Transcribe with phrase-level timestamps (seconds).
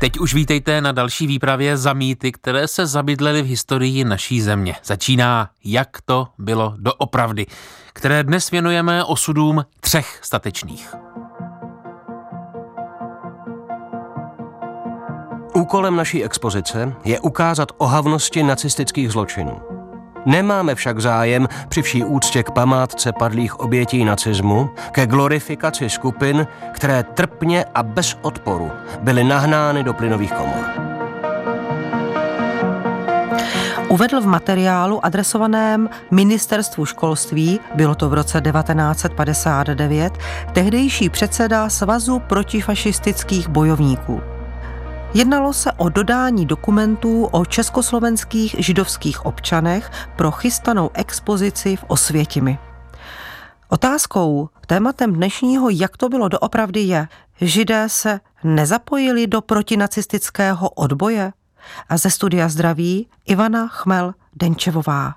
[0.00, 4.74] Teď už vítejte na další výpravě za mýty, které se zabydlely v historii naší země.
[4.84, 7.46] Začíná Jak to bylo doopravdy,
[7.92, 10.94] které dnes věnujeme osudům třech statečných.
[15.54, 19.77] Úkolem naší expozice je ukázat ohavnosti nacistických zločinů.
[20.28, 27.02] Nemáme však zájem při vší úctě k památce padlých obětí nacismu, ke glorifikaci skupin, které
[27.02, 28.70] trpně a bez odporu
[29.00, 30.64] byly nahnány do plynových komor.
[33.88, 40.18] Uvedl v materiálu adresovaném Ministerstvu školství, bylo to v roce 1959,
[40.52, 44.37] tehdejší předseda Svazu protifašistických bojovníků.
[45.14, 52.58] Jednalo se o dodání dokumentů o československých židovských občanech pro chystanou expozici v Osvětimi.
[53.68, 57.08] Otázkou, tématem dnešního Jak to bylo doopravdy je,
[57.40, 61.32] židé se nezapojili do protinacistického odboje?
[61.88, 65.14] A ze studia zdraví Ivana Chmel Denčevová.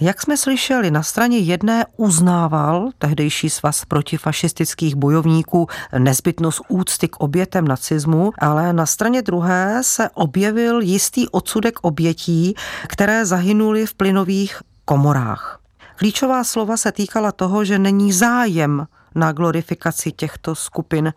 [0.00, 5.66] Jak jsme slyšeli, na straně jedné uznával tehdejší svaz protifašistických bojovníků
[5.98, 12.54] nezbytnost úcty k obětem nacismu, ale na straně druhé se objevil jistý odsudek obětí,
[12.86, 15.60] které zahynuly v plynových komorách.
[15.96, 21.12] Klíčová slova se týkala toho, že není zájem na glorifikaci těchto skupin.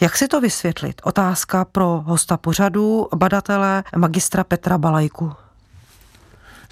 [0.00, 1.00] Jak si to vysvětlit?
[1.04, 5.32] Otázka pro hosta pořadu, badatele magistra Petra Balajku.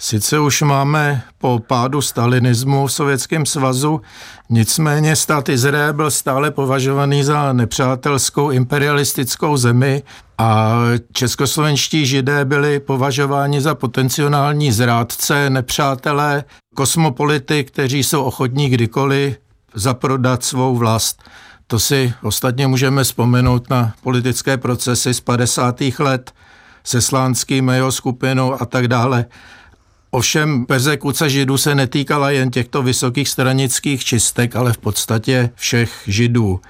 [0.03, 4.01] Sice už máme po pádu stalinismu v Sovětském svazu,
[4.49, 10.03] nicméně stát Izrael byl stále považovaný za nepřátelskou imperialistickou zemi
[10.37, 10.75] a
[11.13, 16.43] českoslovenští židé byli považováni za potenciální zrádce, nepřátelé,
[16.75, 19.37] kosmopolity, kteří jsou ochotní kdykoliv
[19.73, 21.23] zaprodat svou vlast.
[21.67, 25.81] To si ostatně můžeme vzpomenout na politické procesy z 50.
[25.99, 26.31] let
[26.83, 29.25] se Slánským jeho skupinou a tak dále.
[30.13, 36.61] Ovšem persekuce židů se netýkala jen těchto vysokých stranických čistek, ale v podstatě všech židů.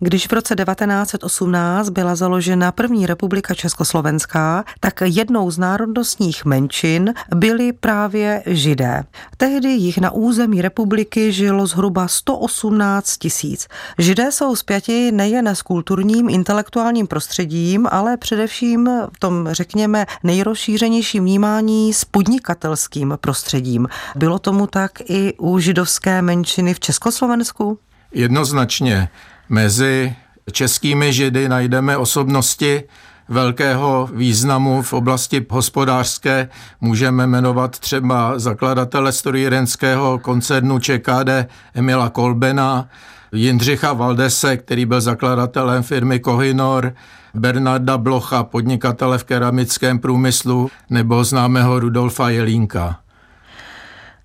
[0.00, 7.72] Když v roce 1918 byla založena první republika Československá, tak jednou z národnostních menšin byli
[7.72, 9.04] právě židé.
[9.36, 13.68] Tehdy jich na území republiky žilo zhruba 118 tisíc.
[13.98, 21.92] Židé jsou zpěti nejen s kulturním, intelektuálním prostředím, ale především v tom, řekněme, nejrozšířenějším vnímání
[21.92, 23.88] s podnikatelským prostředím.
[24.16, 27.78] Bylo tomu tak i u židovské menšiny v Československu?
[28.12, 29.08] Jednoznačně.
[29.48, 30.14] Mezi
[30.52, 32.82] českými židy najdeme osobnosti
[33.28, 36.48] velkého významu v oblasti hospodářské.
[36.80, 42.88] Můžeme jmenovat třeba zakladatele strojírenského koncernu ČKD Emila Kolbena,
[43.32, 46.94] Jindřicha Valdese, který byl zakladatelem firmy Kohinor,
[47.34, 53.05] Bernarda Blocha, podnikatele v keramickém průmyslu, nebo známého Rudolfa Jelínka.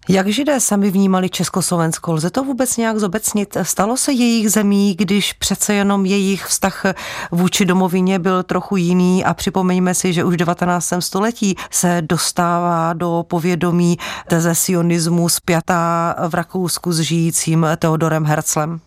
[0.09, 2.13] Jak židé sami vnímali Československo?
[2.13, 3.57] Lze to vůbec nějak zobecnit?
[3.63, 6.85] Stalo se jejich zemí, když přece jenom jejich vztah
[7.31, 10.93] vůči domovině byl trochu jiný a připomeňme si, že už v 19.
[10.99, 13.97] století se dostává do povědomí
[14.27, 18.79] teze sionismu zpětá v Rakousku s žijícím Teodorem Herzlem?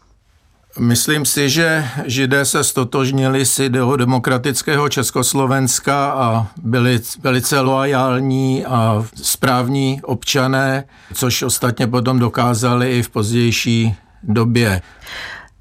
[0.78, 9.06] Myslím si, že židé se stotožnili s ideou demokratického Československa a byli velice loajální a
[9.22, 14.82] správní občané, což ostatně potom dokázali i v pozdější době.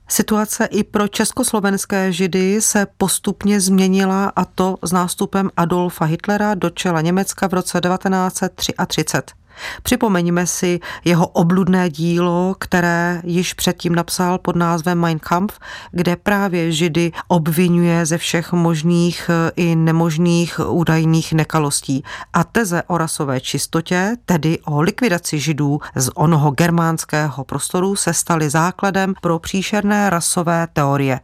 [0.07, 6.69] Situace i pro československé židy se postupně změnila a to s nástupem Adolfa Hitlera do
[6.69, 9.42] čela Německa v roce 1933.
[9.83, 15.59] Připomeňme si jeho obludné dílo, které již předtím napsal pod názvem Mein Kampf,
[15.91, 22.03] kde právě Židy obvinuje ze všech možných eh, i nemožných údajných nekalostí.
[22.33, 28.49] A teze o rasové čistotě, tedy o likvidaci Židů z onoho germánského prostoru, se staly
[28.49, 31.19] základem pro příšerné rasové teorie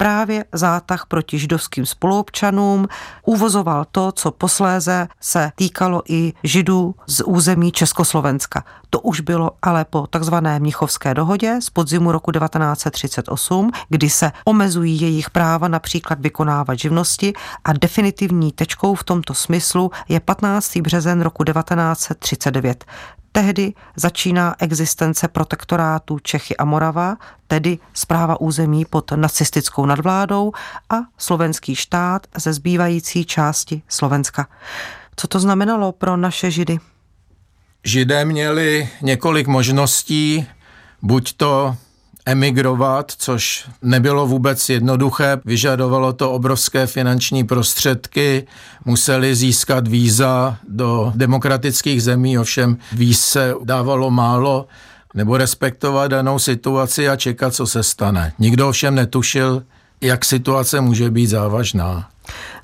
[0.00, 2.88] právě zátah proti židovským spoluobčanům,
[3.24, 8.64] uvozoval to, co posléze se týkalo i židů z území Československa.
[8.90, 15.00] To už bylo ale po takzvané Mnichovské dohodě z podzimu roku 1938, kdy se omezují
[15.00, 17.32] jejich práva například vykonávat živnosti
[17.64, 20.76] a definitivní tečkou v tomto smyslu je 15.
[20.76, 22.84] březen roku 1939.
[23.32, 27.16] Tehdy začíná existence protektorátu Čechy a Morava,
[27.46, 30.52] tedy zpráva území pod nacistickou nadvládou
[30.90, 34.48] a slovenský štát ze zbývající části Slovenska.
[35.16, 36.78] Co to znamenalo pro naše židy?
[37.84, 40.46] Židé měli několik možností,
[41.02, 41.76] buď to
[42.26, 45.40] emigrovat, což nebylo vůbec jednoduché.
[45.44, 48.46] Vyžadovalo to obrovské finanční prostředky,
[48.84, 54.66] museli získat víza do demokratických zemí, ovšem víz se dávalo málo,
[55.14, 58.32] nebo respektovat danou situaci a čekat, co se stane.
[58.38, 59.62] Nikdo ovšem netušil,
[60.00, 62.08] jak situace může být závažná.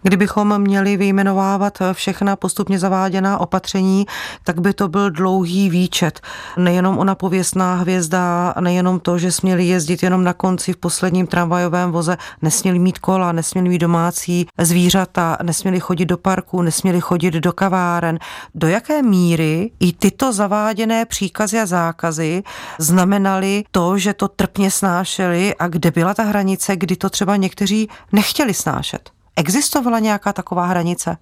[0.03, 4.07] Kdybychom měli vyjmenovávat všechna postupně zaváděná opatření,
[4.45, 6.21] tak by to byl dlouhý výčet.
[6.57, 11.93] Nejenom ona pověstná hvězda, nejenom to, že směli jezdit jenom na konci v posledním tramvajovém
[11.93, 17.53] voze, nesměli mít kola, nesměli mít domácí zvířata, nesměli chodit do parku, nesměli chodit do
[17.53, 18.19] kaváren.
[18.55, 22.43] Do jaké míry i tyto zaváděné příkazy a zákazy
[22.79, 27.89] znamenaly to, že to trpně snášeli a kde byla ta hranice, kdy to třeba někteří
[28.13, 29.16] nechtěli snášet?
[29.37, 31.17] Existovala nějaká taková hranice?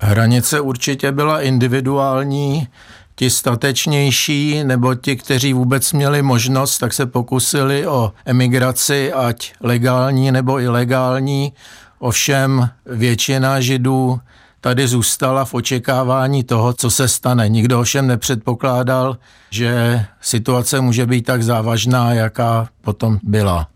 [0.00, 2.68] Hranice určitě byla individuální,
[3.16, 10.32] ti statečnější nebo ti, kteří vůbec měli možnost, tak se pokusili o emigraci, ať legální
[10.32, 11.52] nebo ilegální.
[11.98, 14.20] Ovšem většina židů
[14.60, 17.48] tady zůstala v očekávání toho, co se stane.
[17.48, 19.16] Nikdo ovšem nepředpokládal,
[19.50, 23.68] že situace může být tak závažná, jaká potom byla.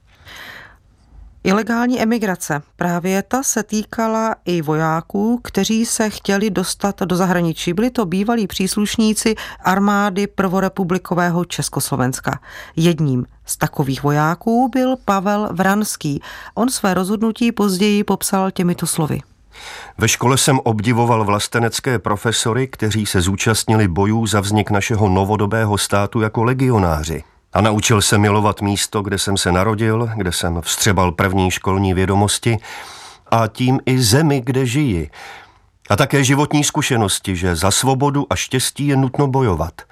[1.44, 2.62] Ilegální emigrace.
[2.76, 7.72] Právě ta se týkala i vojáků, kteří se chtěli dostat do zahraničí.
[7.72, 12.40] Byli to bývalí příslušníci armády prvorepublikového Československa.
[12.76, 16.22] Jedním z takových vojáků byl Pavel Vranský.
[16.54, 19.20] On své rozhodnutí později popsal těmito slovy.
[19.98, 26.20] Ve škole jsem obdivoval vlastenecké profesory, kteří se zúčastnili bojů za vznik našeho novodobého státu
[26.20, 27.24] jako legionáři.
[27.52, 32.58] A naučil se milovat místo, kde jsem se narodil, kde jsem vstřebal první školní vědomosti
[33.30, 35.10] a tím i zemi, kde žiji.
[35.90, 39.82] A také životní zkušenosti, že za svobodu a štěstí je nutno bojovat.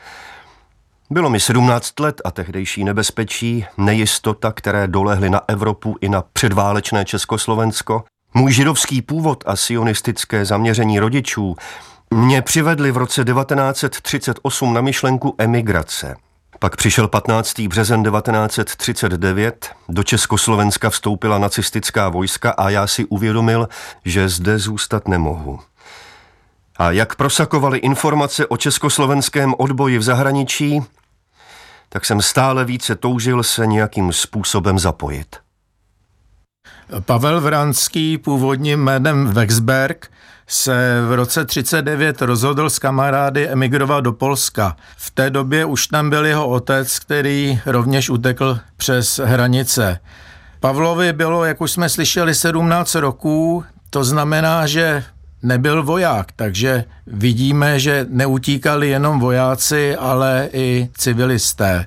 [1.10, 7.04] Bylo mi 17 let a tehdejší nebezpečí, nejistota, které dolehly na Evropu i na předválečné
[7.04, 8.04] Československo,
[8.34, 11.56] můj židovský původ a sionistické zaměření rodičů
[12.10, 16.16] mě přivedli v roce 1938 na myšlenku emigrace–
[16.66, 17.60] pak přišel 15.
[17.60, 23.68] březen 1939, do Československa vstoupila nacistická vojska a já si uvědomil,
[24.04, 25.60] že zde zůstat nemohu.
[26.76, 30.82] A jak prosakovaly informace o československém odboji v zahraničí,
[31.88, 35.36] tak jsem stále více toužil se nějakým způsobem zapojit.
[37.00, 40.10] Pavel Vranský, původním jménem Wexberg,
[40.46, 44.76] se v roce 39 rozhodl s kamarády emigrovat do Polska.
[44.96, 50.00] V té době už tam byl jeho otec, který rovněž utekl přes hranice.
[50.60, 55.04] Pavlovi bylo, jak už jsme slyšeli, 17 roků, to znamená, že
[55.42, 61.86] nebyl voják, takže vidíme, že neutíkali jenom vojáci, ale i civilisté.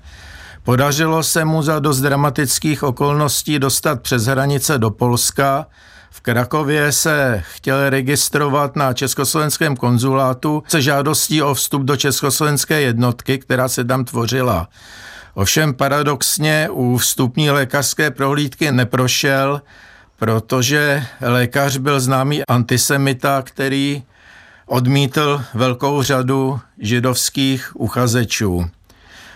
[0.63, 5.65] Podařilo se mu za dost dramatických okolností dostat přes hranice do Polska,
[6.11, 13.37] v Krakově se chtěl registrovat na československém konzulátu se žádostí o vstup do československé jednotky,
[13.37, 14.69] která se tam tvořila.
[15.33, 19.61] Ovšem paradoxně u vstupní lékařské prohlídky neprošel,
[20.15, 24.03] protože lékař byl známý antisemita, který
[24.65, 28.65] odmítl velkou řadu židovských uchazečů.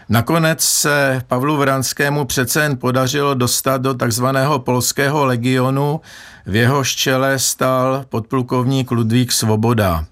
[0.10, 6.02] Nakonec se Pavlu Vranskému přece jen podařilo dostat do takzvaného polského legionu,
[6.46, 10.06] v jeho čele stál podplukovník Ludvík Svoboda.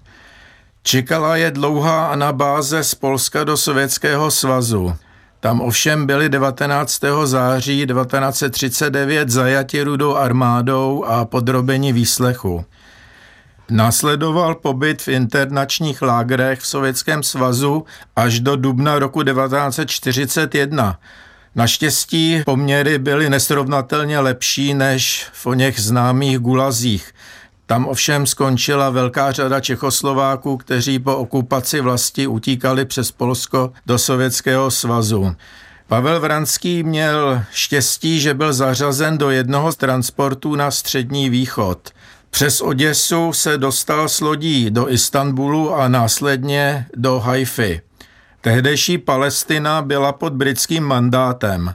[0.82, 4.94] Čekala je dlouhá anabáze z Polska do Sovětského svazu.
[5.40, 7.00] Tam ovšem byli 19.
[7.24, 12.64] září 1939 zajati rudou armádou a podrobeni výslechu.
[13.72, 17.84] Následoval pobyt v internačních lágrech v Sovětském svazu
[18.16, 20.98] až do dubna roku 1941.
[21.54, 27.14] Naštěstí poměry byly nesrovnatelně lepší než v o něch známých gulazích.
[27.66, 34.70] Tam ovšem skončila velká řada Čechoslováků, kteří po okupaci vlasti utíkali přes Polsko do Sovětského
[34.70, 35.36] svazu.
[35.86, 41.90] Pavel Vranský měl štěstí, že byl zařazen do jednoho z transportů na střední východ.
[42.34, 47.80] Přes Oděsu se dostal s lodí do Istanbulu a následně do Haify.
[48.40, 51.74] Tehdejší Palestina byla pod britským mandátem.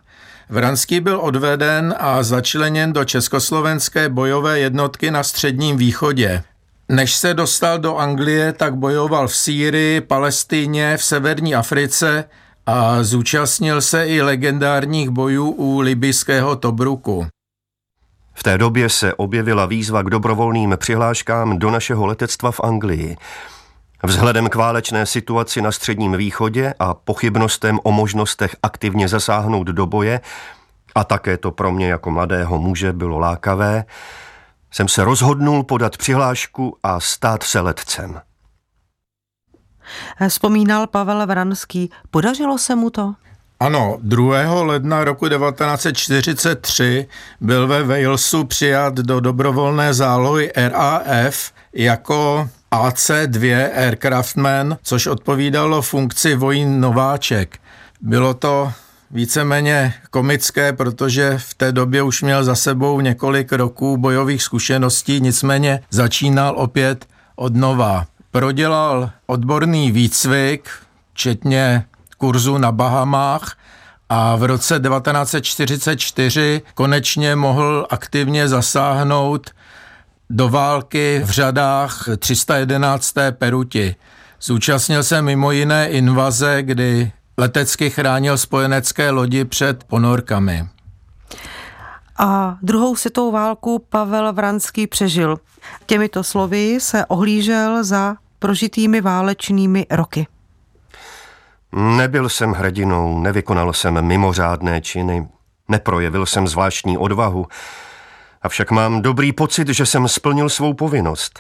[0.50, 6.44] Vranský byl odveden a začleněn do československé bojové jednotky na Středním východě.
[6.90, 12.24] Než se dostal do Anglie, tak bojoval v Sýrii, Palestíně, v severní Africe
[12.66, 17.28] a zúčastnil se i legendárních bojů u libyského Tobruku.
[18.38, 23.18] V té době se objevila výzva k dobrovolným přihláškám do našeho letectva v Anglii.
[24.04, 30.22] Vzhledem k válečné situaci na Středním východě a pochybnostem o možnostech aktivně zasáhnout do boje,
[30.96, 33.86] a také to pro mě jako mladého muže bylo lákavé,
[34.72, 38.22] jsem se rozhodnul podat přihlášku a stát se letcem.
[40.28, 41.92] Vzpomínal Pavel Vranský.
[42.12, 43.14] Podařilo se mu to?
[43.60, 44.64] Ano, 2.
[44.64, 47.08] ledna roku 1943
[47.42, 56.80] byl ve Walesu přijat do dobrovolné zálohy RAF jako AC-2 Aircraftman, což odpovídalo funkci vojín
[56.82, 57.60] nováček.
[58.02, 58.72] Bylo to
[59.12, 65.80] víceméně komické, protože v té době už měl za sebou několik roků bojových zkušeností, nicméně
[65.90, 68.06] začínal opět od nova.
[68.32, 70.70] Prodělal odborný výcvik,
[71.14, 71.86] včetně
[72.18, 73.58] kurzu na Bahamách
[74.10, 79.50] a v roce 1944 konečně mohl aktivně zasáhnout
[80.30, 83.14] do války v řadách 311.
[83.32, 83.96] Peruti.
[84.42, 90.68] Zúčastnil se mimo jiné invaze, kdy letecky chránil spojenecké lodi před ponorkami.
[92.18, 95.38] A druhou světovou válku Pavel Vranský přežil.
[95.86, 100.28] Těmito slovy se ohlížel za prožitými válečnými roky.
[101.72, 105.28] Nebyl jsem hrdinou, nevykonal jsem mimořádné činy,
[105.68, 107.48] neprojevil jsem zvláštní odvahu,
[108.42, 111.40] avšak mám dobrý pocit, že jsem splnil svou povinnost.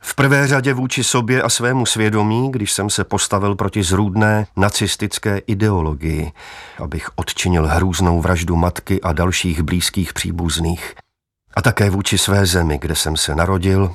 [0.00, 5.38] V prvé řadě vůči sobě a svému svědomí, když jsem se postavil proti zrůdné nacistické
[5.38, 6.32] ideologii,
[6.78, 10.94] abych odčinil hrůznou vraždu matky a dalších blízkých příbuzných.
[11.54, 13.94] A také vůči své zemi, kde jsem se narodil,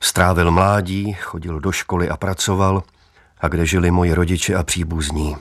[0.00, 2.82] strávil mládí, chodil do školy a pracoval–
[3.40, 5.36] a kde žili moji rodiče a příbuzní.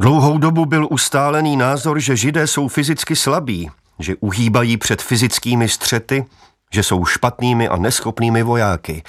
[0.00, 6.24] Dlouhou dobu byl ustálený názor, že židé jsou fyzicky slabí, že uhýbají před fyzickými střety,
[6.72, 9.02] že jsou špatnými a neschopnými vojáky.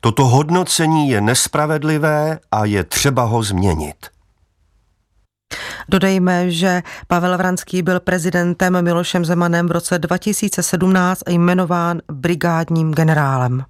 [0.00, 3.96] Toto hodnocení je nespravedlivé a je třeba ho změnit.
[5.88, 13.64] Dodejme, že Pavel Vranský byl prezidentem Milošem Zemanem v roce 2017 jmenován brigádním generálem.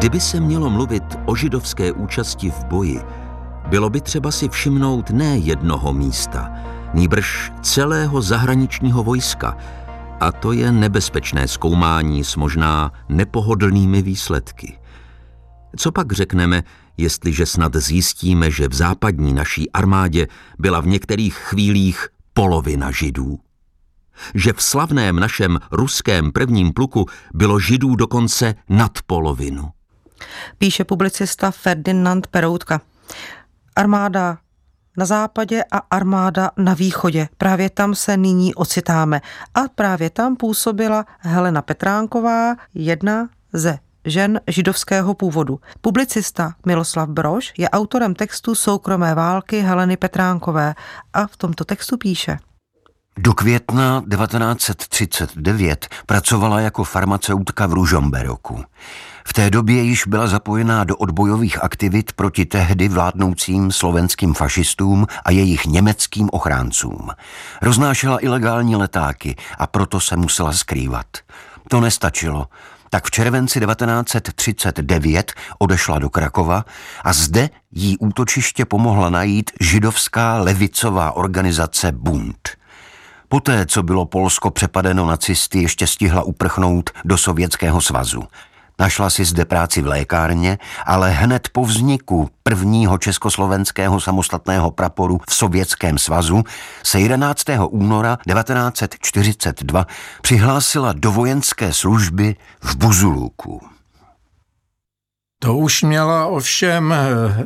[0.00, 3.00] Kdyby se mělo mluvit o židovské účasti v boji,
[3.68, 6.50] bylo by třeba si všimnout ne jednoho místa,
[6.94, 9.56] nýbrž celého zahraničního vojska,
[10.20, 14.78] a to je nebezpečné zkoumání s možná nepohodlnými výsledky.
[15.76, 16.62] Co pak řekneme,
[16.96, 20.26] jestliže snad zjistíme, že v západní naší armádě
[20.58, 23.38] byla v některých chvílích polovina židů?
[24.34, 29.70] Že v slavném našem ruském prvním pluku bylo židů dokonce nad polovinu?
[30.58, 32.80] Píše publicista Ferdinand Peroutka.
[33.76, 34.38] Armáda
[34.96, 37.28] na západě a armáda na východě.
[37.38, 39.20] Právě tam se nyní ocitáme.
[39.54, 45.60] A právě tam působila Helena Petránková, jedna ze žen židovského původu.
[45.80, 50.74] Publicista Miloslav Brož je autorem textu Soukromé války Heleny Petránkové
[51.12, 52.38] a v tomto textu píše.
[53.18, 58.64] Do května 1939 pracovala jako farmaceutka v Ružomberoku.
[59.30, 65.30] V té době již byla zapojená do odbojových aktivit proti tehdy vládnoucím slovenským fašistům a
[65.30, 67.08] jejich německým ochráncům.
[67.62, 71.06] Roznášela ilegální letáky a proto se musela skrývat.
[71.68, 72.46] To nestačilo.
[72.88, 76.64] Tak v červenci 1939 odešla do Krakova
[77.04, 82.48] a zde jí útočiště pomohla najít židovská levicová organizace Bund.
[83.28, 88.22] Poté, co bylo Polsko přepadeno nacisty, ještě stihla uprchnout do Sovětského svazu.
[88.80, 95.34] Našla si zde práci v lékárně, ale hned po vzniku prvního československého samostatného praporu v
[95.34, 96.44] Sovětském svazu
[96.82, 97.44] se 11.
[97.68, 99.86] února 1942
[100.22, 103.79] přihlásila do vojenské služby v Buzulúku.
[105.42, 106.94] To už měla ovšem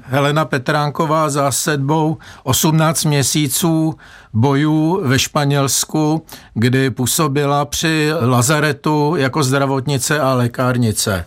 [0.04, 3.94] Helena Petránková za sedbou 18 měsíců
[4.32, 11.24] bojů ve Španělsku, kdy působila při lazaretu jako zdravotnice a lékárnice.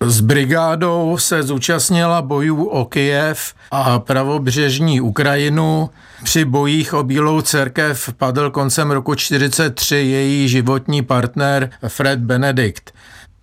[0.00, 5.90] S brigádou se zúčastnila bojů o Kyjev a pravobřežní Ukrajinu.
[6.24, 12.92] Při bojích o Bílou cerkev padl koncem roku 1943 její životní partner Fred Benedikt.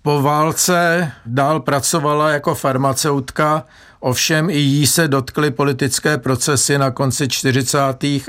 [0.06, 3.64] Po válce dál pracovala jako farmaceutka,
[4.00, 7.78] ovšem i jí se dotkly politické procesy na konci 40.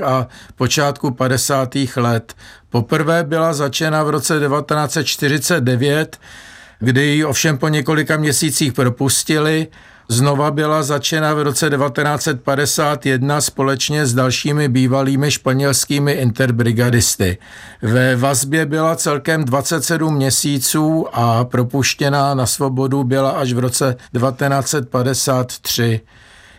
[0.05, 1.75] a počátku 50.
[1.95, 2.33] let.
[2.69, 6.19] Poprvé byla začena v roce 1949,
[6.79, 9.67] kdy ji ovšem po několika měsících propustili.
[10.07, 17.37] Znova byla začena v roce 1951 společně s dalšími bývalými španělskými interbrigadisty.
[17.81, 26.01] Ve vazbě byla celkem 27 měsíců a propuštěná na svobodu byla až v roce 1953.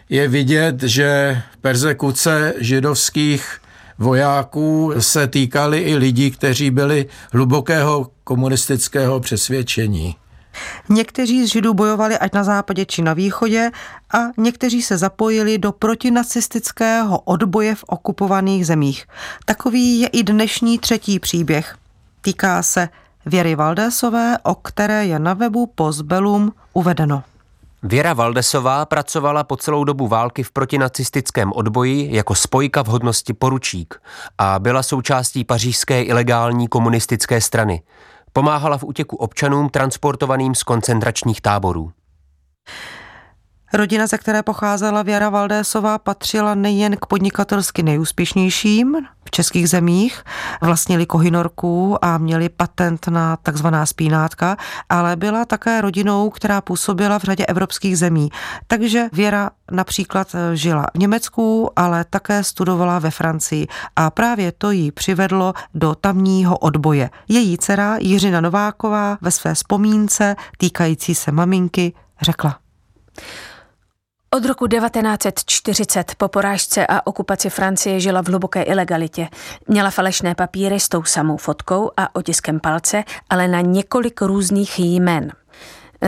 [0.08, 3.60] Je vidět, že persekuce židovských
[3.98, 10.16] vojáků se týkaly i lidí, kteří byli hlubokého komunistického přesvědčení.
[10.88, 13.70] Někteří z Židů bojovali ať na západě či na východě
[14.14, 19.06] a někteří se zapojili do protinacistického odboje v okupovaných zemích.
[19.44, 21.76] Takový je i dnešní třetí příběh.
[22.20, 22.88] Týká se
[23.26, 27.22] Věry Valdésové, o které je na webu Postbellum uvedeno.
[27.82, 33.94] Věra Valdesová pracovala po celou dobu války v protinacistickém odboji jako spojka v hodnosti poručík
[34.38, 37.82] a byla součástí pařížské ilegální komunistické strany.
[38.32, 41.92] Pomáhala v útěku občanům transportovaným z koncentračních táborů.
[43.72, 50.22] Rodina, ze které pocházela Věra Valdésová, patřila nejen k podnikatelsky nejúspěšnějším v českých zemích,
[50.60, 54.56] vlastnili kohinorku a měli patent na takzvaná spínátka,
[54.88, 58.28] ale byla také rodinou, která působila v řadě evropských zemí.
[58.66, 64.92] Takže Věra například žila v Německu, ale také studovala ve Francii a právě to ji
[64.92, 67.10] přivedlo do tamního odboje.
[67.28, 72.58] Její dcera Jiřina Nováková ve své vzpomínce týkající se maminky řekla.
[74.30, 79.28] Od roku 1940 po porážce a okupaci Francie žila v hluboké ilegalitě.
[79.68, 85.32] Měla falešné papíry s tou samou fotkou a otiskem palce, ale na několik různých jmen.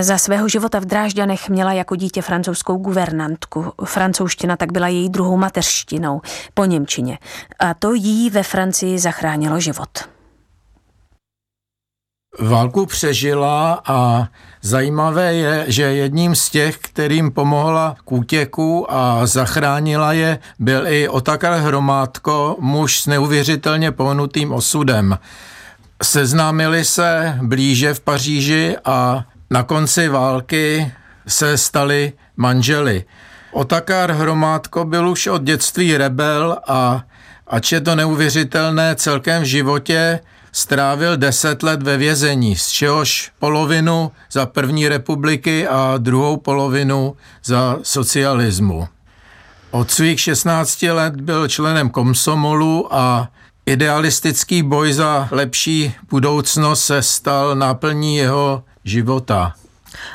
[0.01, 3.73] Za svého života v Drážďanech měla jako dítě francouzskou guvernantku.
[3.85, 6.21] Francouzština tak byla její druhou mateřštinou
[6.55, 7.19] po Němčině.
[7.59, 10.20] A to jí ve Francii zachránilo život.
[12.39, 14.29] Válku přežila a
[14.63, 21.09] zajímavé je, že jedním z těch, kterým pomohla k útěku a zachránila je, byl i
[21.09, 25.19] Otakar Hromádko, muž s neuvěřitelně pohnutým osudem.
[26.03, 30.93] Seznámili se blíže v Paříži a na konci války
[31.27, 33.05] se stali manželi.
[33.53, 37.03] Otakar Hromádko byl už od dětství rebel a
[37.47, 40.21] ač je to neuvěřitelné celkem v životě,
[40.53, 47.79] strávil deset let ve vězení, z čehož polovinu za první republiky a druhou polovinu za
[47.83, 48.89] socialismu.
[49.71, 53.29] Od svých 16 let byl členem komsomolu a
[53.67, 59.55] idealistický boj za lepší budoucnost se stal náplní jeho života.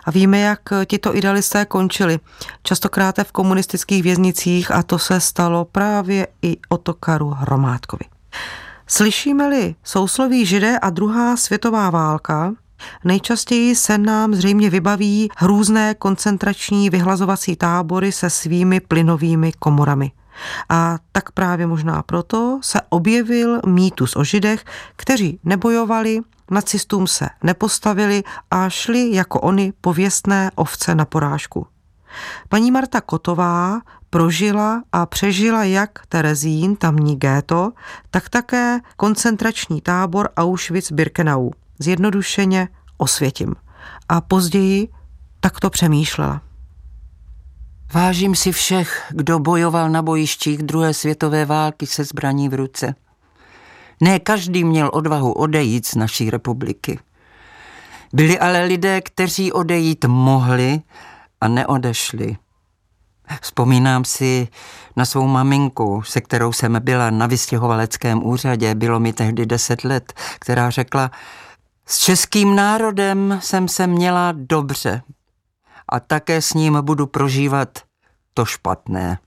[0.06, 2.20] A víme, jak tito idealisté končili.
[2.64, 8.06] Častokrát v komunistických věznicích a to se stalo právě i Otokaru Hromádkovi.
[8.88, 12.54] Slyšíme-li sousloví židé a druhá světová válka,
[13.04, 20.12] Nejčastěji se nám zřejmě vybaví hrůzné koncentrační vyhlazovací tábory se svými plynovými komorami.
[20.70, 26.20] A tak právě možná proto se objevil mýtus o židech, kteří nebojovali,
[26.52, 31.68] nacistům se nepostavili a šli jako oni pověstné ovce na porážku.
[32.50, 33.82] Paní Marta Kotová
[34.16, 37.72] prožila a přežila jak Terezín, tamní géto,
[38.12, 41.52] tak také koncentrační tábor Auschwitz-Birkenau.
[41.80, 43.56] Zjednodušeně osvětím.
[44.10, 44.88] A později
[45.40, 46.42] takto přemýšlela.
[47.94, 52.96] Vážím si všech, kdo bojoval na bojištích druhé světové války se zbraní v ruce.
[54.02, 57.00] Ne každý měl odvahu odejít z naší republiky.
[58.14, 60.82] Byli ale lidé, kteří odejít mohli
[61.42, 62.38] a neodešli.
[63.42, 64.48] Vzpomínám si
[64.96, 70.14] na svou maminku, se kterou jsem byla na vystěhovaleckém úřadě, bylo mi tehdy deset let,
[70.40, 71.12] která řekla,
[71.86, 75.02] s českým národem jsem se měla dobře
[75.90, 77.80] a také s ním budu prožívat
[78.34, 79.18] to špatné.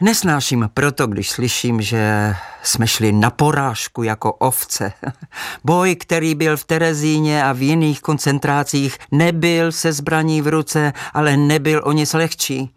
[0.00, 4.92] Nesnáším proto, když slyším, že jsme šli na porážku jako ovce.
[5.64, 11.36] Boj, který byl v Terezíně a v jiných koncentrácích, nebyl se zbraní v ruce, ale
[11.36, 12.74] nebyl o nic lehčí.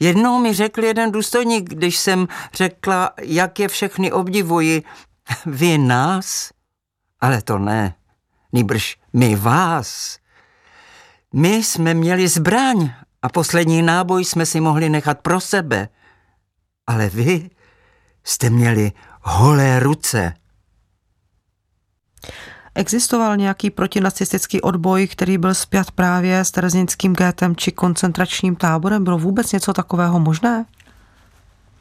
[0.00, 4.82] Jednou mi řekl jeden důstojník, když jsem řekla, jak je všechny obdivuji.
[5.46, 6.50] Vy nás?
[7.20, 7.94] Ale to ne.
[8.52, 10.18] Nýbrž my vás.
[11.34, 12.90] My jsme měli zbraň
[13.22, 15.88] a poslední náboj jsme si mohli nechat pro sebe–
[16.86, 17.50] ale vy
[18.24, 20.34] jste měli holé ruce.
[22.74, 29.04] Existoval nějaký protinacistický odboj, který byl spjat právě s terezínským gétem či koncentračním táborem?
[29.04, 30.64] Bylo vůbec něco takového možné?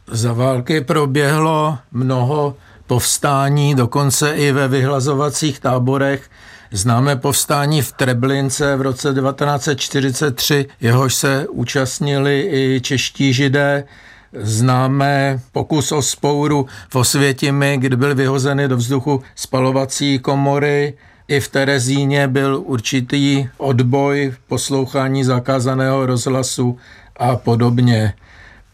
[0.07, 2.55] Za války proběhlo mnoho
[2.88, 6.29] povstání, dokonce i ve vyhlazovacích táborech
[6.71, 13.83] Známe povstání v Treblince v roce 1943, jehož se účastnili i čeští židé.
[14.33, 20.93] Známe pokus o spouru v Osvětimi, kdy byly vyhozeny do vzduchu spalovací komory.
[21.27, 26.77] I v Terezíně byl určitý odboj, poslouchání zakázaného rozhlasu
[27.17, 28.13] a podobně.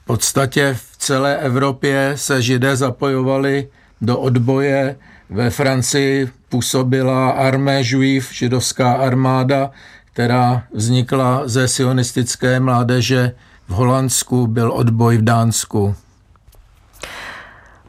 [0.04, 3.68] V podstatě v celé Evropě se židé zapojovali
[4.02, 4.96] do odboje.
[5.30, 9.72] Ve Francii působila armée juiv, židovská armáda,
[10.14, 13.32] která vznikla ze sionistické mládeže.
[13.68, 15.96] V Holandsku byl odboj v Dánsku.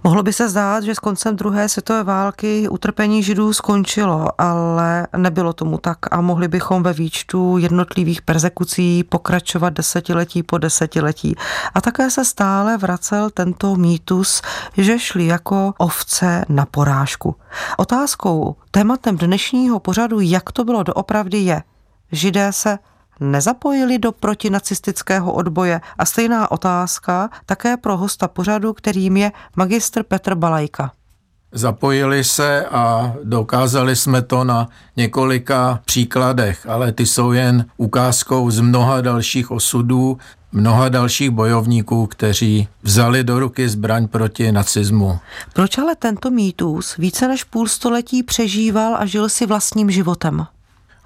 [0.05, 5.53] Mohlo by se zdát, že s koncem druhé světové války utrpení židů skončilo, ale nebylo
[5.53, 11.37] tomu tak a mohli bychom ve výčtu jednotlivých persekucí pokračovat desetiletí po desetiletí.
[11.75, 14.43] A také se stále vracel tento mýtus,
[14.77, 17.37] že šli jako ovce na porážku.
[17.77, 21.63] Otázkou, tématem dnešního pořadu, jak to bylo doopravdy je,
[22.13, 22.79] židé se
[23.21, 25.81] nezapojili do protinacistického odboje?
[25.99, 30.93] A stejná otázka také pro hosta pořadu, kterým je magistr Petr Balajka.
[31.53, 38.61] Zapojili se a dokázali jsme to na několika příkladech, ale ty jsou jen ukázkou z
[38.61, 40.19] mnoha dalších osudů,
[40.53, 45.19] mnoha dalších bojovníků, kteří vzali do ruky zbraň proti nacismu.
[45.53, 50.47] Proč ale tento mýtus více než půl století přežíval a žil si vlastním životem?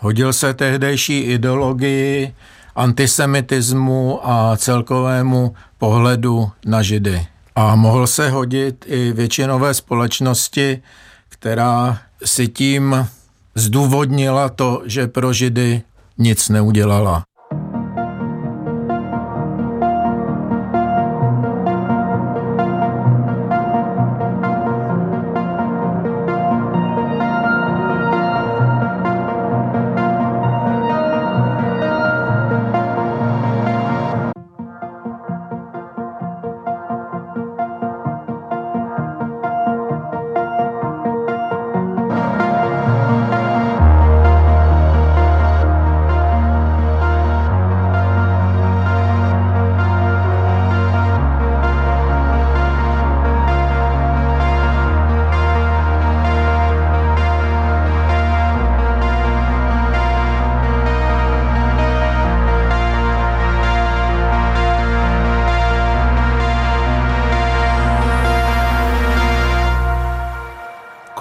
[0.01, 2.35] Hodil se tehdejší ideologii,
[2.77, 7.27] antisemitismu a celkovému pohledu na Židy.
[7.55, 10.83] A mohl se hodit i většinové společnosti,
[11.29, 13.07] která si tím
[13.55, 15.83] zdůvodnila to, že pro Židy
[16.19, 17.23] nic neudělala.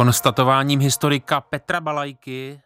[0.10, 2.62] Konstatováním historika Petra Balajky